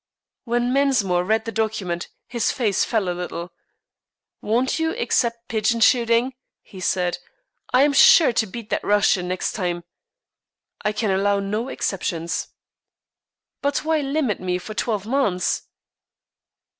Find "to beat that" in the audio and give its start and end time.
8.33-8.83